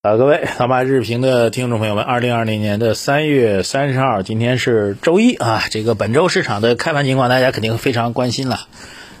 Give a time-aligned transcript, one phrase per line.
[0.00, 5.64] 呃，各位老马日评的听众朋友们，二零二零年的三月三十号，今天是周一啊。
[5.72, 8.60] 这个本周市场的开盘情况，大家肯定非常关心了。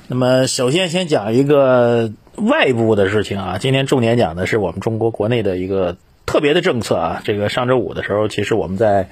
[0.06, 3.58] 那么，首先先讲一个外部的事情啊。
[3.58, 5.96] 今天重点讲的是我们中国国内的一个
[6.26, 7.22] 特别的政策啊。
[7.24, 9.08] 这个上周五的时候，其实我们在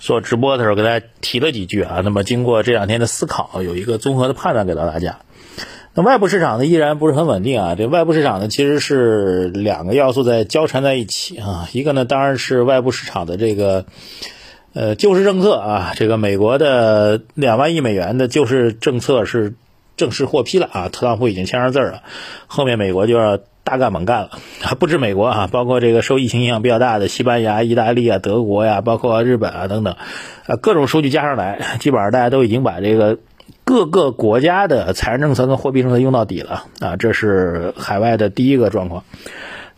[0.00, 2.00] 做直播的时候，给大家提了几句啊。
[2.02, 5.20] 那么，经过这两天的思考，有一个综合的判断给到大家。
[5.96, 13.84] 那外部市场呢依然不是很稳定啊，这外部市场呢其实是两个要素在交缠在一起啊，一个呢当然是外部市场的这个
[14.72, 19.54] 呃救市政策啊，这个美国的两万亿美元的救市政策是
[19.96, 22.02] 正式获批了啊，特朗普已经签上字了，
[22.48, 24.30] 后面美国就要大干猛干了，
[24.80, 29.94] 不止美国啊，包括这个受疫情影响比较大的西班牙、意大利啊、德国呀，包括日本啊等等，
[30.46, 33.16] 啊各种数据加上来，基本上大家都已经把这个。
[33.74, 39.02] 各个国家的财政政策跟货币政策用到底了啊，这是海外的第一个状况。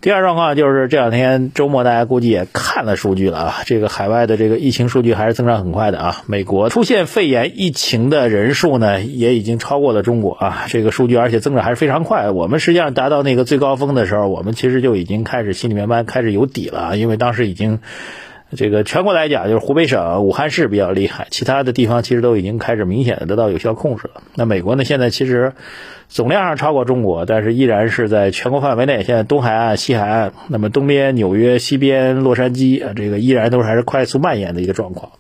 [0.03, 6.23] 第二状况就是这两天周末大家估计也看了数据了啊，这个海外的这个疫情数据还是增长很快的啊。
[6.27, 12.31] 美国出现肺炎疫情的人数呢，也已经超过了中国啊，这个数据而且增长还是非常快。
[12.31, 17.81] 我们实际上达到那个最高峰的时候，我们其实就已经开始心里面慢开始有底了啊，因为当时已经。
[18.55, 24.23] 这个全国来讲，就是湖北省武汉市比较厉害，其他的地方其实都已经开始明显的得到有效控制了。
[24.37, 25.53] 那美国呢，现在其实
[26.09, 29.03] 总量上超过中国，但是依然是在全国范围内。
[29.03, 35.11] 现在东海岸、西海岸，那么东边纽约、西边洛杉矶啊，这个依然都还是快速蔓延的一个状况。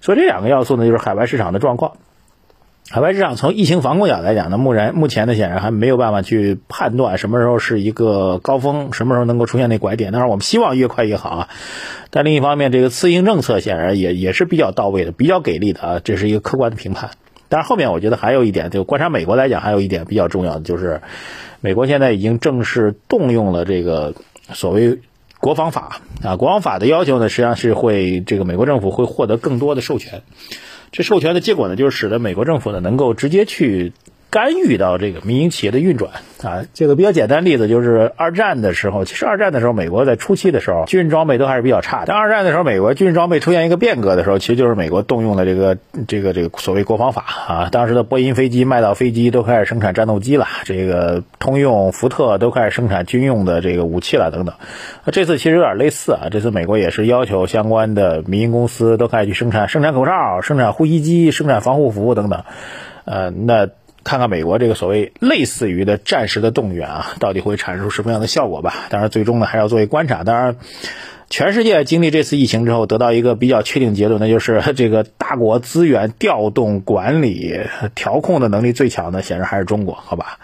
[0.00, 1.94] 所以这两个要素呢，就是海外市场的状况。
[2.88, 10.10] 海外市场从疫情防控角来讲呢，目前目前呢显然还没有办法去判断什么时候是一个高峰，什么时候能够出现那拐点。
[10.10, 11.48] 当然我们希望越快越好啊。
[12.10, 17.10] 但另一方面，这个刺激政策显然也也是比较到位的，比较给力的啊，这是一个客观的评判。
[17.48, 21.00] 但是后面我觉得还有一点，就观察美国来讲，还有一点比较重要的就是，
[21.60, 24.14] 美国现在已经正式动用了这个
[24.52, 24.98] 所谓
[25.38, 30.22] 国防法啊，国防法的要求呢，实际上是会这个美国政府会获得更多的授权。
[30.92, 33.92] 这授权的结果呢，就是使得美国政府呢能够直接去。
[34.30, 42.06] 干预到这个民营企业的运转啊，这个比较简单例子就是二战的时候，其实二战的时候，美国在初期的时候，军事装备都还是比较差的。
[42.06, 45.76] 但二战的时候，美国军事装备出现一个变革的时候，其实就是美国动用了这个
[46.06, 47.68] 这个这个所谓国防法啊。
[47.72, 54.54] 当时的波音飞机、麦道飞机都开始生产战斗机了，这个通用、福特都开始生产军用的这个武器了等等。
[55.04, 62.44] 那这次其实有点类似啊，这次美国也是要求相关的民营公司都开始去生产生产口罩、生产呼吸机、生产防护服等等。
[63.04, 63.68] 呃，那。
[64.04, 68.74] 看看美国这个所谓类似于的战时的动员啊，到底会产生出什么样的效果吧？
[68.90, 70.24] 当然，最终呢还要作为观察。
[70.24, 70.56] 当然。
[71.30, 77.60] 全世界经历这次疫情之后，得到一个比较确定结论，那就是 这个大国资源调动、管理、
[77.94, 80.40] 调控的能力最强的，显然还是中国，好吧？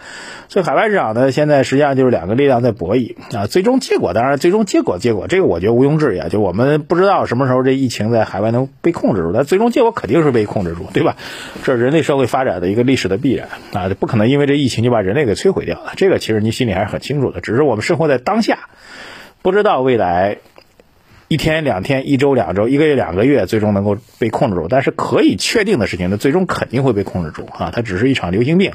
[0.47, 3.47] 所以海外市场呢，现在实际上就是两个力量在博弈啊。
[3.47, 6.29] 最终结果，当然最终结果，结果这个我觉得毋庸置疑啊。
[6.29, 11.17] 就我们不知道什么时候这疫情在海外能被控制住，但最终结果肯定是被控制住，对吧？
[11.65, 15.91] 这是人类社会发展的一个历史的必然啊，不可能因为这疫情就把人类给摧毁掉了。
[15.97, 18.69] 这个其实你心里还是很清楚的，只是我们生活在当下，
[19.41, 20.37] 不知道未来。
[21.29, 24.67] 一天两天，一周两周，一个月两个月，最终能够被控制住。
[24.69, 27.69] 但是可以确定的事情呢，最终肯定会被控制住啊！
[27.73, 28.71] 它只是一场流行病，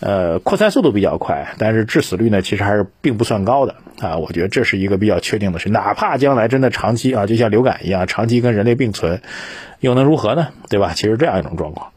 [0.00, 4.18] 呃，扩散速度比较快，但是致死率呢，其实还是并不算高的啊。
[4.18, 5.70] 我觉得这是一个比较确定的事。
[5.70, 9.22] 哪怕将来真的长期啊，就像流感一样，长期跟人类并存，
[9.80, 10.48] 又能如何呢？
[10.68, 10.92] 对吧？
[10.94, 11.92] 其实这样一种状况。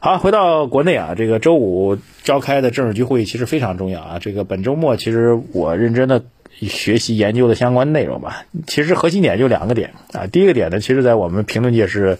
[0.00, 4.18] 好，回到国内啊，这个周五召开的政治局会议其实非常重要啊。
[4.20, 6.24] 这个本周末，其实我认真的。
[6.60, 10.26] 学习研究的相关内容吧，其实核心点就两个点啊。
[10.26, 12.18] 第一个点呢，其实在我们评论界是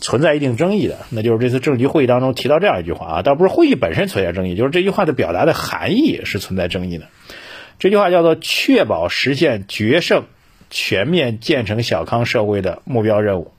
[0.00, 7.06] 存在一定争议的，那就是这次政局会议当中提到这样一句话啊，倒不是会议本身存在争议，就是这句话的表达的含义是存在争议的。
[7.78, 10.24] 这句话叫做“确保实现决胜、
[10.68, 13.52] 全面建成小康社会的目标任务”。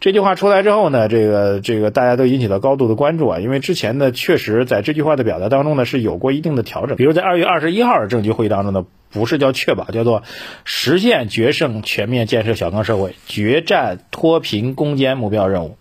[0.00, 10.22] 这句话出来之后呢，这个这个大家都引起了高度的关注啊，因为之前呢，确实在这句话的表达当中呢是有过一定的调整，比如在二月二十一号的政局会议当中呢，不是叫确保，叫做
[10.64, 15.76] 实现决胜全面建设小康社会，决战脱贫攻坚目标任务。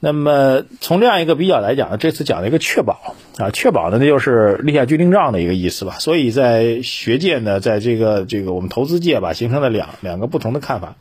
[0.00, 5.96] 那么从这样一个比较来讲呢，这次讲了一个确保啊，确保呢那就是立下军令状的一个意思吧。
[5.98, 10.94] 所以在学界呢，在这个这个我们投资界吧，形成了两两个不同的看法。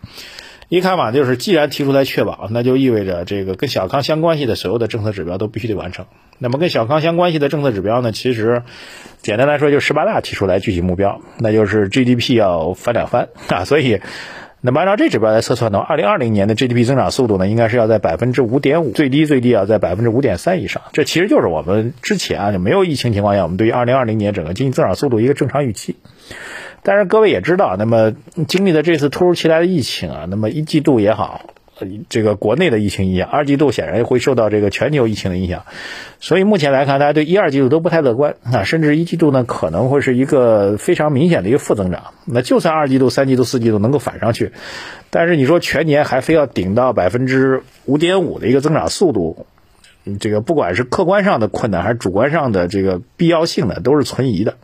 [0.70, 6.06] 一看法就是，既然提出来确保，那就意味着这个跟小康相关系的所有的政策指标都必须得完成。
[6.40, 8.64] 那么跟小康相关系的政策指标呢，其实
[9.22, 13.64] 简单来说就十八大提出来具体目标，那就是 GDP 要翻两番啊。
[13.64, 14.02] 所以，
[14.60, 20.82] 那么按照这指标来测算的话，二零二零年的 GDP 增长速度呢，应该是要在百分之五点五，最低最低要在百分之五点三以上。
[20.92, 25.96] 这其实就是我们之前啊就没有疫情情况下，我们对于二零二零年整个经济增长速度一个正常预期。
[26.88, 28.14] 但是各位也知道，那么
[28.48, 31.42] 经历了这次突如其来的疫情啊，那么一季度也好。
[32.08, 35.66] 这个国内的疫情影响，二季度显然会受到这个全球疫情的影响，
[36.22, 42.14] 所以目前来看，大家对一二季度都不太乐观啊，甚至一季度呢可能会是一个非常明显的一个负增长。
[42.24, 44.54] 那就算二季度、三季度、四季度能够反上去，
[45.10, 49.46] 但是你说全年还非要顶到百分之五点五的一个增长速度，
[50.22, 54.56] 这个不管是客观上的困难还是主观上的这个必要性呢，都是存疑的。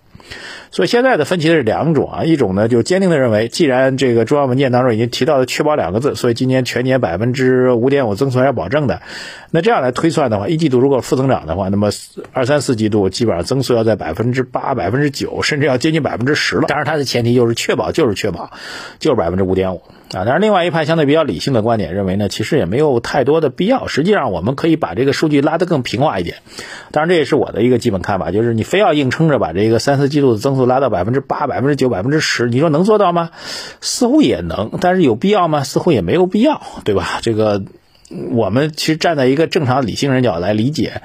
[0.73, 9.03] 所以现在的分歧是两种啊，一种呢就坚定的认为，既然这个中央文件当中已经提到了“确保”两个字，所以今年全年百分之五点五增速要保证的，
[9.51, 11.91] 那这样来推算的话，一季度如果负增长的话，那么
[12.31, 16.63] 二三四季度基本上增速要在百分之八、百分之九，甚至要接近百分之十了。
[16.67, 18.49] 当然，它的前提就是确保，就是确保，
[18.97, 19.83] 就是百分之五点五。
[20.15, 23.87] 啊，但是另外一派相对比较理性的观点认为呢，其实也没有太多的必要。
[23.87, 26.37] 实际上，我们可以把这个数据拉得更平滑一点。
[26.91, 33.31] 当然，这也是我的一个基本看法，就是你非要硬撑着把这个三四季度的增速拉到百分之八、百分之九、百分之十，你说能做到吗？
[33.81, 35.63] 似乎也能，但是有必要吗？
[35.63, 37.19] 似乎也没有必要，对吧？
[37.21, 37.63] 这个
[38.31, 41.01] 我们其实站在一个正常理性人角来理解，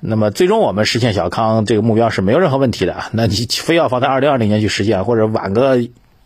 [0.00, 2.96] 那么最终我们实现小康这个目标是没有任何问题的。
[3.12, 5.78] 那你非要放在二零二零年去实现，或者晚个。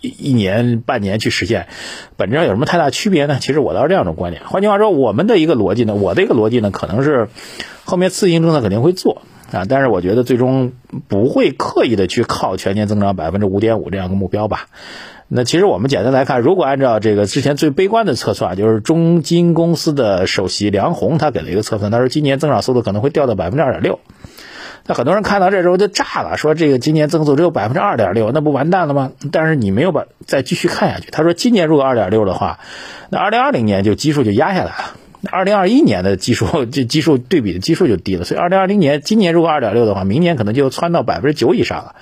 [0.02, 1.68] 一年半年去实现，
[2.16, 3.38] 本质上有什么太大区别呢？
[3.40, 4.42] 其实我倒是这样一种观点。
[4.44, 7.28] 换句话说，我们的一个逻辑呢，我的一个逻辑呢，可能是
[7.84, 9.22] 后面刺激性政策肯定会做
[9.52, 10.72] 啊，但是我觉得最终
[11.08, 14.66] 不会刻意的去靠全年增长百分之五点五这样的目标吧。
[15.34, 24.00] 那其实我们简单来看，如果按照这个之前最悲观的测算，就是中金公司的首席梁红他给了一个测算，他说今年增长速度可能会掉到百分之二点六。
[24.86, 29.12] 那很多人看到这时候就炸了，说这个今年增速只有百分之二点六，那不完蛋了吗？
[29.30, 31.10] 但是你没有把再继续看下去。
[31.10, 32.58] 他说今年如果二点六的话，
[33.10, 34.94] 那二零二零年就基数就压下来了，
[35.30, 41.94] 二零二一年的基数这基数对比的基数就低了，所以二零二零年今年如果二点六的话，明年可能就窜到百分之九以上了。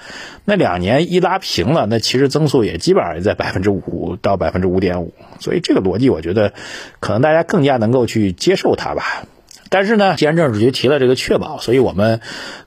[0.46, 6.54] 那两年一拉平了，那其实增速也基本上也在百分之五到百分之五点五，所以这个逻辑我觉得
[6.98, 9.24] 可能大家更加能够去接受它吧。
[9.70, 12.20] 但是呢，既然政治局提了这个确保，所以我们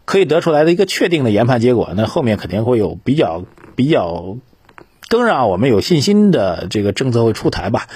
[0.06, 3.44] 可以得出来的一个确定的研判结果，那后面肯定会有比较
[3.76, 4.38] 比较
[5.10, 7.88] 更让我们有信心的这个政策会出台吧。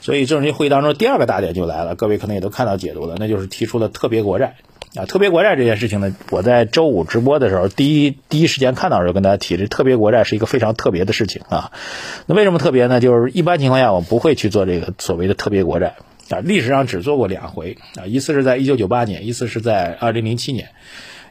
[0.00, 4.56] 所以政治局会议当中第二个大点就来了，各位可能也都看到解读了，那就是提出了特别国债
[4.96, 5.06] 啊。
[5.06, 11.70] 特别国债这件事情呢，我在周五直播的时候，第一第一时间看到的时候跟大家提，这特别国债是一个非常特别的事情啊。
[12.26, 13.00] 那为什么特别呢？
[13.00, 15.94] 就是一般情况下我不会去做这个所谓的特别国债。
[16.30, 20.68] 啊，历史上只做过两回啊，一次是在一九九八年，一次是在二零零七年。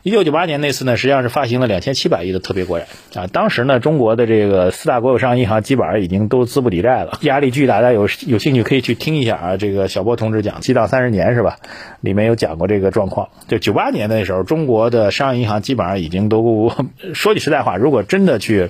[0.06, 2.86] 一九九八年那次呢，实际上是发行了两千七百亿的特别国债
[3.16, 3.26] 啊。
[3.26, 7.82] 当时呢，中国的这个四大国有商业银行基本上已经都资不抵债了，压力巨大。
[7.82, 11.58] 大家有有兴趣可以去听一下啊，这个小波同志讲《激荡三十年》是吧？
[12.02, 13.30] 里面有讲过这个状况。
[13.48, 16.72] 就九八年那时候，中国的商业银行基本上已经都
[17.16, 18.70] 说句实在话，如果真的去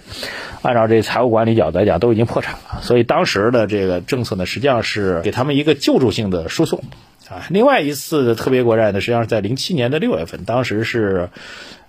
[0.62, 2.81] 按照这财务管理角度来讲，都已经破产了。
[2.81, 6.81] 所以当时的这个政策呢，实际上是给他们一个救助性的输送。
[7.30, 11.30] 啊，另外一次特别国债呢，实际上是在零七年的六月份，当时是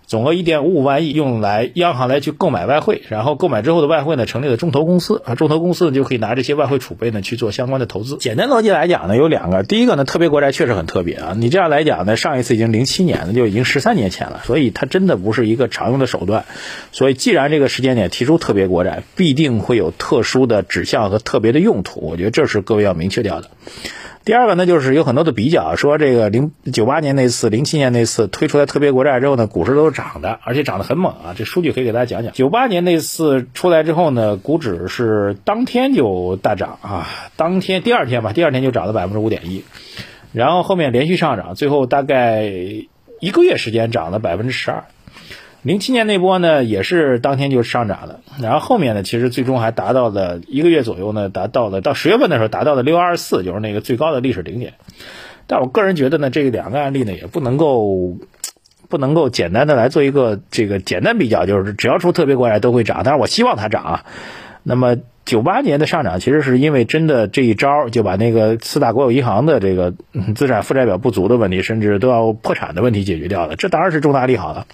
[0.06, 8.16] 总额一点五五万亿，用来央行来去购买外汇，然后购买之后的外汇呢，成立了中投公司啊，中投公司呢就可以拿这些外汇储备呢去做相关的投资。
[8.18, 16.44] 简单逻辑来讲呢，有两个，第一个呢，特别国债确实很特别啊，你这样来讲呢，上一次已经零七年了，就已经十三年前了，所以它真的不是一个常用的手段。
[16.92, 23.50] 所以既然这个时间点提出特别国债，必定会有特殊的指向和特别的用途，我觉得这是各位要明确掉的。
[24.24, 31.34] 第二个呢，就是有很多的比较，说这个零九八年那次、零七年那次推出来特别国债之后呢，股市都涨的，而且涨得很猛啊。
[31.36, 32.32] 这数据可以给大家讲讲。
[32.34, 39.64] 九八年那次出来之后呢，股指是当天就大涨啊，当天第二天吧，第二天就涨了百分之五点一，
[40.32, 44.84] 然后后面连续上涨，最后大概一个月时间涨了百分之十二。
[45.62, 54.74] 零七年那波呢，也是当天就上涨了，然后后面呢，其实最终还达到了一个月左右呢，达到了到十月份的时候达到了六二四，就是那个最高的历史顶点。
[55.48, 58.16] 但我个人觉得呢，这两个案例呢，也不能够
[58.88, 64.04] 不能够简单的来做一个这个简单比较，就是只要出特别国债都会涨，但是我希望它涨啊。
[64.62, 69.94] 那么九八年的上涨，其实是因为真的这一招就把那个四大国有银行的这个
[70.34, 74.66] 资产负债表不足的问题，甚至都要破产的问题解决掉了，这当然是重大利好了。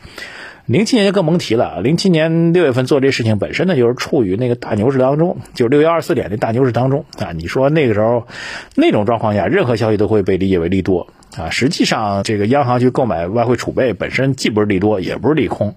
[0.66, 7.32] 零七年就更甭提了，零七年六月份做这事情本身呢，就是处于那个大牛市当中，就是六幺二四点的大牛市当中啊。
[7.32, 8.28] 你说那个时候
[8.76, 11.50] 那种状况下，任何消息都会被理解为利多啊。
[11.50, 15.74] 实际上，这个央行去购买外汇储备本身既不是利多，也不是利空，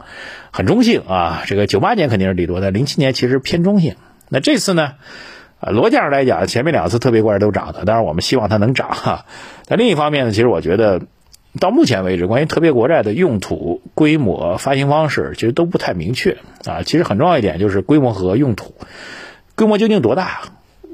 [0.52, 1.42] 很中性啊。
[1.48, 3.96] 这个九八年肯定是利多，但零七年其实偏中性。
[4.30, 4.94] 那这次呢，
[5.60, 9.26] 啊，逻辑上来讲，前面两次特别怪都涨的，当然我们希望它能涨哈。
[9.68, 11.02] 但另一方面呢，其实我觉得。
[11.60, 16.84] 到目前为止，关于特别国债的用途、规模、发行方式，其实都不太明确啊。
[16.84, 18.76] 其实很重要一点就是规模和用途，
[19.56, 20.42] 规模究竟多大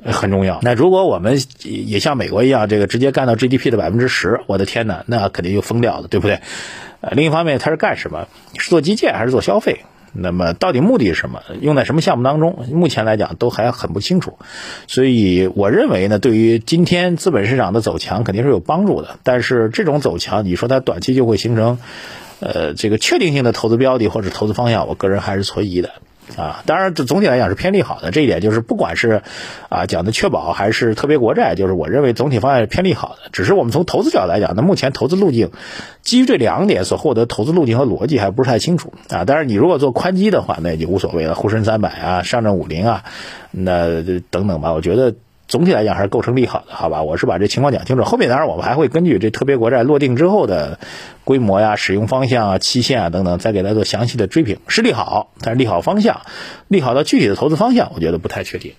[0.05, 0.59] 很重要。
[0.61, 6.41] 那如果我们也像美国一样，这个直接干到 GDP 的百分之十，我的天哪，那肯定就疯掉了，对不对？
[7.01, 8.27] 呃，另一方面，它是干什么？
[8.57, 9.81] 是做基建还是做消费？
[10.13, 11.41] 那么到底目的是什么？
[11.61, 12.65] 用在什么项目当中？
[12.71, 14.37] 目前来讲都还很不清楚，
[14.87, 19.17] 所以我认为呢，对于今天资本市场的走强肯定是有帮助的。
[19.23, 21.79] 但是这种走强，你说它短期就会形成，
[22.39, 25.91] 呃，这个确定性的投资标的或者投资方向，我个人还是存疑的。
[26.37, 28.11] 啊，当然，这总体来讲是偏利好的。
[28.11, 29.21] 这一点就是，不管是
[29.69, 33.29] 啊讲的确保还是特别国债，就是我认为总体方案是偏利好的。
[33.31, 35.51] 只是我们从投资角度来讲，那目前投资路径
[36.01, 39.23] 基于这两点所获得投资路径和逻辑还不是太清楚啊。
[39.25, 43.03] 但是，你如果做宽基的话，那就无所谓了，沪深三百啊，上证五零啊，
[43.51, 45.15] 那等等吧，我觉得。
[45.51, 47.03] 总体来讲还是构成利好的，好吧？
[47.03, 48.05] 我是把这情况讲清楚。
[48.05, 50.79] 后面当然我们还会根据这特别国债落定之后的
[51.25, 54.59] 规模呀、使用方向啊、期限啊等等，再给它做详细的追评。
[54.69, 56.21] 是利好，但是利好方向、
[56.69, 58.75] 利好的具体的投资方向，我觉得不太确定。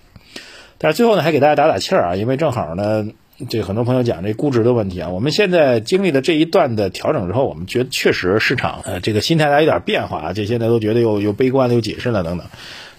[0.79, 3.05] 但是最后呢，还给大家打打气儿啊，因为正好呢，
[3.49, 5.09] 这很多朋友讲这估值的问题啊。
[5.09, 12.47] 我们现在经历了这一段的调整之后，我们觉得确实市场呃这个心态有点变化啊，这现在都觉得又又悲观了，又谨慎了等等。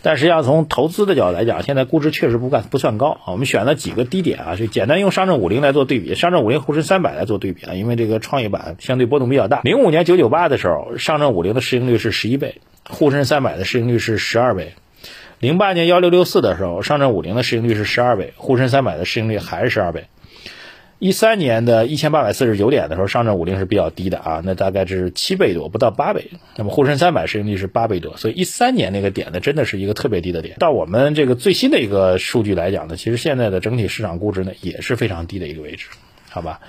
[0.04, 3.32] 但实际上，从投资的角度来讲，现在估值确实不干不算高啊。
[3.32, 7.72] 我们选了几个低点啊，就简单用上证五零来做对比，上证五零沪深三百来做对比啊。
[7.72, 9.62] 因为这个创业板相对波动比较大。
[9.62, 14.74] 零五年九九八的时候，上证五零的市盈率是十一倍，沪深三百的市盈率是十二倍。
[15.40, 20.04] 零八年幺六六四的时候，上证五零的市盈率是十二倍，沪深三百的市盈率还是十二倍。
[21.04, 26.30] 一三年的一千八百四十九点的时候，上证五零是比较低的啊，那大概是七倍多，不到八倍。
[26.56, 30.56] 那么沪深三百市盈率是八倍多，所以一三年那个点呢，真的是一个特别低的点。
[30.58, 35.88] 到我们这个最新的一个数据来讲呢，其实现在的整体市场估值呢也是非常低的一个位置，
[36.30, 36.60] 好吧？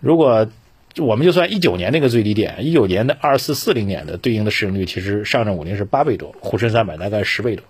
[0.00, 0.48] 如果
[0.96, 7.66] 我们就算一九年那个最低点，一九年的二四四零年的对应的市盈率，其实上证五零是八倍多，沪深三百大概十倍多。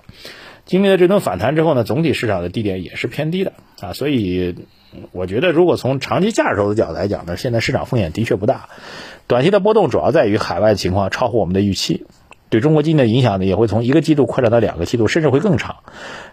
[0.66, 4.56] 经历了这轮反弹之后呢，总体市场的低点也是偏低的啊，所以。
[5.12, 8.68] 我觉得，如果从长期价值投资角度来讲呢，现在市场风险的确不大，
[9.26, 12.04] 短期的波动主要在于海外情况超乎我们的预期，
[12.50, 15.76] 对中国经济的影响呢也会从一个季度扩展到两个季度，甚至会更长。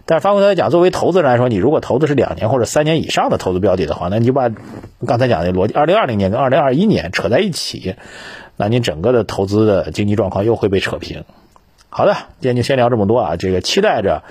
[0.04, 4.50] 但是反过来讲，作为投资人来说，你如果投的是两年或者三年以上的投资标的的话，那你就把
[5.06, 7.94] 刚才讲的逻辑，二零二零年跟二零二一年扯在一起，
[8.58, 11.24] 那你整个的投资的经济状况又会被扯平。
[11.90, 14.22] 好的，今天就先聊这么多啊，这个期待着。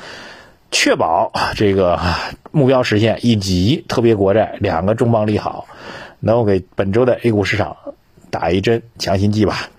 [0.72, 2.00] 确保 这个
[2.52, 5.66] 目标实现，以及特别国债两个重磅利好，
[6.20, 7.76] 能够给本周的 A 股市场
[8.30, 9.70] 打一针强心剂吧。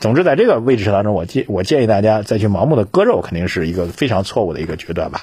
[0.00, 5.22] 总之，在这个位置当中，我建我建议大家再去盲目的割肉，肯定是一个非常错误的一个决断吧。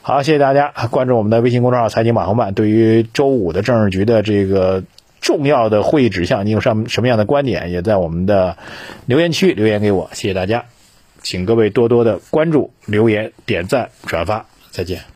[0.00, 2.54] 好，谢谢大家关注我们的微信公众号“财经马后曼”。
[2.54, 4.82] 对于周五的政治局的这个
[5.20, 7.70] 重要的会议指向，你有什么什么样的观点？
[7.70, 8.56] 也在我们的
[9.06, 10.08] 留言区留言给我。
[10.12, 10.64] 谢谢大家。
[11.24, 15.13] 请各位多多的关注、留言、点赞、转发，再见。